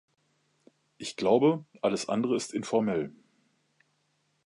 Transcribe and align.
Ich 0.97 1.15
glaube, 1.15 1.63
alles 1.83 2.09
andere 2.09 2.35
ist 2.35 2.55
informell. 2.55 3.13